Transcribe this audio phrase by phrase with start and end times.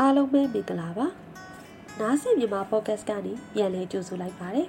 [0.00, 1.06] အားလုံးပဲမင်္ဂလာပါ
[2.00, 4.68] နားဆင်မြန်မာပေါ့ကတ်ကနေပြန်လည်ကြိုဆိုလိုက်ပါတယ်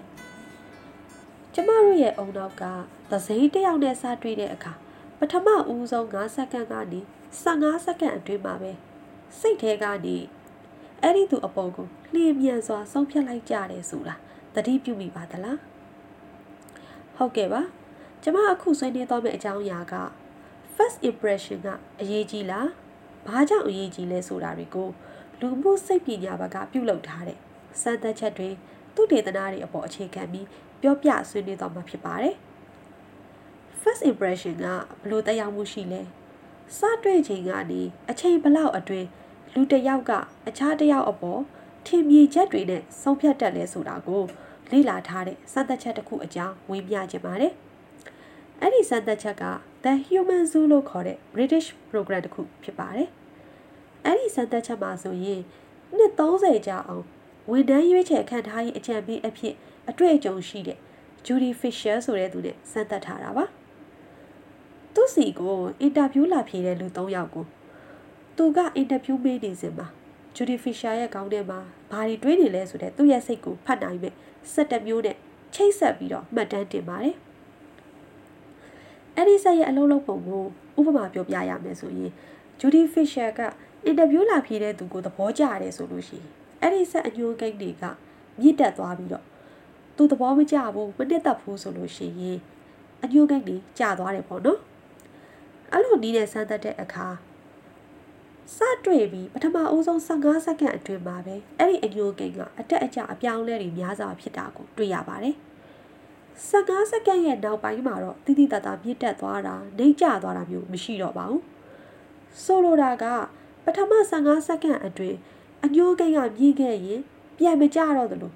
[1.53, 2.63] ကျမတို့ရဲ့အုံနောက်က
[3.11, 4.73] သစိမ်းတယောက်နဲ့စတွေ့တဲ့အခါ
[5.17, 6.99] ပထမဦးဆုံး9စက္ကန့်ကနေ
[7.43, 8.71] 15စက္ကန့်အတွင်းမှာပဲ
[9.39, 10.17] စိတ်ထဲကနေ
[11.01, 14.15] အဲ့ဒီသူအပေါ်ကိုလျင်မြန်စွာဆုံးဖြတ်လိုက်ကြတယ်ဆိုတာ
[14.53, 15.59] သတိပြုမိပါသလား
[17.15, 17.61] ဟုတ်ကဲ့ပါ
[18.23, 19.93] ကျမအခုဆွေးနွေးသွားမယ့်အကြောင်းအရာက
[20.75, 21.67] first impression က
[22.01, 22.69] အရေးကြီးလား
[23.27, 24.89] ဘာကြောင့်အရေးကြီးလဲဆိုတာတွေကို
[25.41, 27.37] လူမှုစိတ်ပညာဘက်ကပြုလုပ်ထားတဲ့
[27.81, 28.49] စမ်းသပ်ချက်တွေ
[28.95, 30.47] သူတေသနာတွေအပေါ်အခြေခံပြီး
[30.81, 32.35] ပြောပြဆွေးနွေးသွားမှာဖြစ်ပါတယ်။
[33.81, 34.65] first impression က
[35.01, 36.01] ဘလို့တရားမှုရှိလဲ။
[36.77, 39.07] စတွေ့ချိန်ကနေအချိန်ဘလောက်အတွင်း
[39.53, 40.11] လူတစ်ယောက်က
[40.47, 41.41] အခြားတစ်ယောက်အပေါ်
[41.85, 44.23] ထင်မြင်ချက်တွေနဲ့ဆုံးဖြတ်တတ်လဲဆိုတာကို
[44.71, 47.53] လေ့လာထားတဲ့စမ်းသပ်ချက်တစ်ခုအကြောင်းဝေမျှခြင်းပါတယ်။
[48.61, 49.43] အဲ့ဒီစမ်းသပ်ချက်က
[49.83, 53.09] The Human Zoo လို့ခေါ်တဲ့ British program တစ်ခုဖြစ်ပါတယ်။
[54.05, 55.41] အဲ့ဒီစမ်းသပ်ချက်မှာဆိုရင်
[55.95, 57.05] နှစ်30ကြာအောင်
[57.49, 59.53] ဝန်ထမ်းရွေးချယ်ခံထားရေးအကြံပေးအဖြစ်
[59.89, 60.77] အတွေ့အကြုံရှိတဲ့
[61.25, 63.45] Judy Fisher ဆိုတဲ့သူနဲ့စမ်းသပ်ထားတာပါ။
[64.93, 67.45] သူစီကိုအင်တာဗျူးလာဖြေတဲ့လူ၃ယောက်ကို
[68.37, 69.87] သူကအင်တာဗျူးပေးနေစဉ်မှာ
[70.35, 71.59] Judy Fisher ရဲ့ခေါင်းထဲမှာ
[71.91, 74.13] ဘာတွေတွေးနေလဲဆိုတဲ့သူ့ရဲ့စိတ်ကိုဖတ်နိုင်မဲ့
[74.53, 75.15] စက်တမျိုးနဲ့
[75.53, 77.15] ချိတ်ဆက်ပြီးတော့မှတ်တမ်းတင်ပါတယ်။
[79.15, 80.43] အဲ့ဒီဆက်ရဲ့အလုံးလုံးပုံကို
[80.79, 82.11] ဥပမာပြောပြရမယ်ဆိုရင်
[82.59, 83.41] Judy Fisher က
[83.85, 86.29] အင်တာဗျူးလာဖြေတဲ့သူကိုသဘောကျရတယ်ဆိုလို့ရှိရင်
[86.61, 87.83] အဲ့ဒီဆက်အညိုးကိန်းတွေက
[88.39, 89.25] မြင့်တက်သွားပြီးတော့
[89.95, 92.37] သူသဘောမကျဘူးမနှစ်သက်ဘူးဆိုလို့ရှိရင်
[93.03, 94.59] အညိုးကိန်းတွေကျသွားတယ်ပေါ့နော်
[95.71, 97.07] အဲ့လိုနီးတဲ့စမ်းသပ်တဲ့အခါ
[98.55, 105.35] စတွေ့ပြီးပထမအဦးဆုံး15စက္ကန့်အတွင်းမှာပဲအဲ့ဒီအညိုးကိန်းကအတက်အကျအပြောင်းလဲတွေများစွာဖြစ်တာကိုတွေ့ရပါတယ်
[106.49, 111.43] 15စက္ကန့်ရဲ့နောက်ပိုင်းမှာတော့တိတိတတ်တာမြင့်တက်သွားတာနှိမ့်ကျသွားတာမျိုးမရှိတော့ပါဘူး
[112.43, 113.05] ဆိုလိုတာက
[113.65, 115.17] ပထမ15စက္ကန့်အတွင်း
[115.65, 117.01] အညိုးကိန်းကမြင့်ခဲ့ရင်
[117.37, 118.31] ပြန်မကြတော့သလို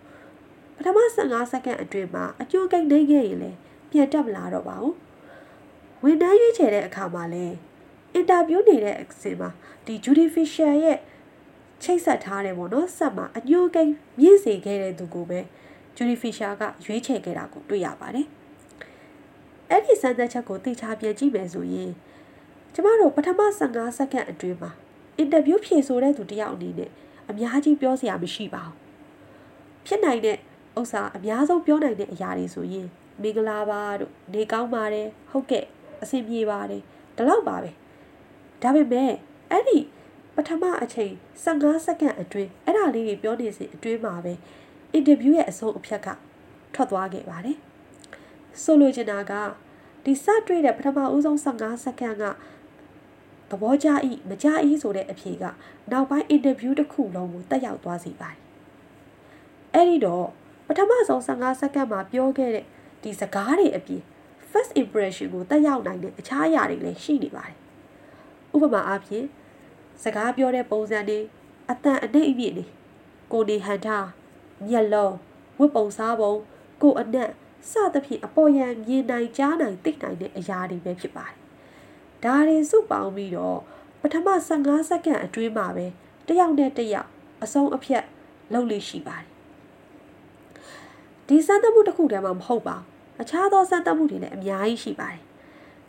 [0.76, 3.58] ပထမ15စက္ကန့်အတွင်းမှာအကျိုးကိန်းနှိမ့်ခဲ့ရင်လည်း
[3.92, 4.96] ပြန်တက်မလာတော့ပါဘူး
[6.04, 7.56] ဝန်ထမ်းရွေးချယ်တဲ့အခါမှာလည်း
[8.14, 9.50] အင်တာဗျူးနေတဲ့အစဉ်မှာ
[9.86, 11.00] ဒီ Judy Fisher ရဲ့
[11.84, 15.40] ချိတ်ဆက်ထားတယ်ပေါ့နော်ဆက်မှာအညိုးကိန်းမြင့်စေခဲ့တဲ့သူကိုပဲ
[15.96, 18.28] Judy Fisher ကရွေးချယ်ခဲ့တာကိုတွေ့ရပါတယ်
[19.70, 21.92] အဲ့ဒီစမ်းသပ်ချက်ကိုသိချပြန်ကြည့်မယ်ဆိုရင်
[22.74, 24.72] ကျမတို့ပထမ15စက္ကန့်အတွင်းမှာ
[25.18, 26.90] အင်တာဗျူးဖြေဆိုတဲ့သူတယောက်အနေနဲ့
[27.30, 28.76] အများကြီးပြောစရာမရှိပါဘူး
[29.86, 30.38] ဖြစ်နိုင်တဲ့
[30.80, 32.88] ဥစ္စာအများဆုံးပြောနိုင်တဲ့အရာတွေဆိုရင်
[33.22, 35.66] မင်္ဂလာပါတို့နေကောင်းပါတယ်ဟုတ်ကဲ့
[36.02, 36.82] အဆင်ပြေပါတယ်
[37.16, 37.70] ဒီလောက်ပါပဲ
[38.62, 39.12] ဒါပေမဲ့
[39.52, 39.80] အဲ့ဒီ
[40.36, 41.12] ပထမအချိန်
[41.44, 44.34] 15စက္ကန့်အတွင်းအဲ့ဒါလေးတွေပြောနေစဉ်အတွင်းမှာပဲ
[44.94, 46.08] အင်တာဗျူးရဲ့အဆုံးအဖြတ်က
[46.74, 47.58] ထွက်သွားခဲ့ပါတယ်
[48.62, 49.34] ဆိုလိုချင်တာက
[50.04, 52.24] ဒီစတွေ့တဲ့ပထမဦးဆုံး15စက္ကန့်က
[53.54, 53.88] သဘောကျ၏
[54.30, 54.48] မကျ၏
[54.82, 55.44] ဆိုတဲ့အဖြေက
[55.92, 58.40] နောက်ပိုင်းအင်တာဗျူးတစ်ခုလုံးကိုတက်ရောက်သွားစေပါတယ်
[59.74, 60.28] အဲ့ဒီတော့
[60.68, 62.66] ပထမဆုံး15စက္ကန့်မှာပြောခဲ့တဲ့
[63.04, 64.02] ဒီစကားတွေအပြင်
[64.50, 67.58] first impression ကိုတက်ရောက်နိုင်တဲ့အခြားအရာတွေလည်းရှိနေပါတယ်
[68.56, 69.26] ဥပမာအားဖြင့်
[70.04, 71.20] စကားပြောတဲ့ပုံစံတွေ
[71.70, 72.66] အတန်အနှိမ့်အမြင့်တွေ
[73.32, 74.08] ကိုနေဟန်ထား
[74.68, 75.16] မျက်လုံး
[75.60, 76.34] ဝတ်ပုံစားပုံ
[76.82, 77.30] ကိုအနက်
[77.72, 81.43] စသဖြင့်အပေါ်ယံမြင်နိုင်ကြားနိုင်သိနိုင်တဲ့အရာတွေပဲဖြစ်ပါတယ်
[82.24, 83.60] ဒါတွေစုပေါင်းပြီးတော့
[84.02, 85.86] ပထမ15စက္ကန့်အတွင်းမှာပဲ
[86.28, 87.10] တယောက်နဲ့တယောက်
[87.44, 88.04] အဆုံးအဖြတ်
[88.54, 89.28] လုပ်လို့ရှိပါတယ်
[91.28, 92.86] ဒီစမ်းသပ်မှုတစ်ခုတည်းမှမဟုတ်ပါဘူး
[93.22, 95.22] အခြားသောစမ်းသပ်မှုတွေလည်းအများကြီးရှိပါတယ်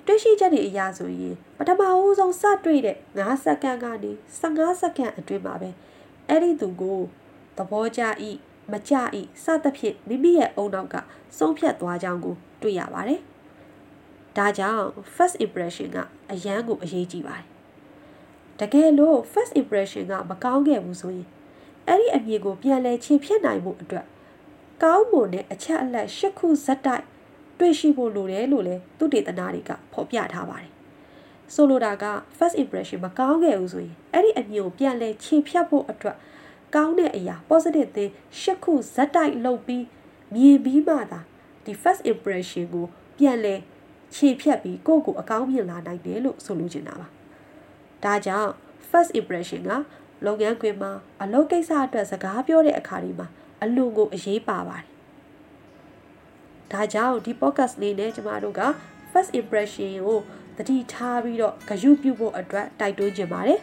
[0.06, 5.70] တွေ့ရှိချက်တွေအရဆိုရင်ပထမဦးဆုံးစတွေ့တဲ့9စက္ကန့်ကနေ15စက္ကန့်အတွင်းမှာပဲ
[6.28, 7.00] အဲ့ဒီသူကို
[7.56, 8.02] သဘောကျ၏
[8.72, 8.94] မကျ၏
[9.44, 10.94] စသဖြင့်မိမိရဲ့အုံနောက်က
[11.38, 13.20] ဆုံးဖြတ်သွားကြောင်းကိုတွေ့ရပါတယ်။
[14.36, 15.96] ဒါကြောင့် first impression က
[16.32, 17.46] အရန်ကိုအရေးကြီးပါတယ်။
[18.60, 21.28] တကယ်လို့ first impression ကမကောင်းခဲ့ဘူးဆိုရင်
[21.88, 24.06] အဲ့ဒီအမြင်ကိုပြန်လဲခြေဖြတ်နိုင်မှုအတွက်
[24.82, 27.04] ကောင်းမွန်တဲ့အချက်အလက်၈ခုဇက်တိုက်
[27.58, 30.72] တွေ့ရှိဖို့လိုတယ်လို့လည်းသူတေသနာတွေကဖော်ပြထားပါတယ်။
[31.54, 32.04] ဆိုလိုတာက
[32.36, 36.16] first impression မကောင်းခဲ့ဘူးဆိုရင်အဲ့ဒီအမြင်ကိုပြန်လဲခြေဖြတ်ဖို့အတွက်
[36.75, 38.10] ကောင်းတဲ့အရာ positive သင်
[38.40, 39.84] ရှစ်ခုဇက်တိုက်လုပ်ပြီး
[40.34, 41.20] မြင်ပြီးမှသာ
[41.64, 42.87] ဒီ first impression ကို
[43.19, 43.54] ပြန်လဲ
[44.14, 47.08] ခြေဖြတ်ပြီးကိုယ့်ကိုအကောင်းမြင်လာနိုင်တယ်လို့ဆိုလိုချင်တာပါ
[48.04, 48.50] ဒါကြောင့်
[48.90, 49.72] first impression က
[50.26, 50.92] လုပ်ငန်းခွင်မှာ
[51.22, 53.26] အလုပ်ကိစ္စအတွက်စကားပြောတဲ့အခါဒီမှာ
[53.62, 54.86] အလွန်ကိုအရေးပါပါတယ်
[56.72, 58.62] ဒါကြောင့်ဒီ podcast လေးနဲ့ကျမတို့က
[59.12, 60.18] first impression ကို
[60.56, 63.60] သတိထားပြီးတော့ဂရုပြုဖို့အတွက်တိုက်တွန်းခြင်းပါတယ်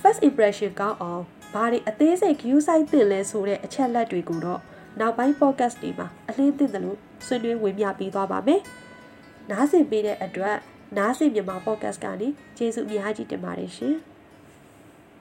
[0.00, 1.22] first impression ကောင်းအောင်
[1.54, 4.60] ဘာတွေအသေးစိတ် view site တင်လဲဆိုတဲ့အချက်လက်တွေကိုတော့
[5.00, 8.60] နောက်ပိုင်း podcast တွေမှာအလင်းသင့်တယ်လို့ဆွေးနွေးဝေမျှပေးသွားပါမယ်။
[9.50, 10.56] နားဆင်ပေးတဲ့အတွက်
[10.98, 13.96] နားဆင်မြန်မာ podcast ကနေကျေးဇူးအများကြီးတင်ပါတယ်ရှင်။